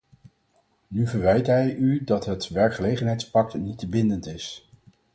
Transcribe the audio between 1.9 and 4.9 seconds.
dat het werkgelegenheidspact niet bindend is.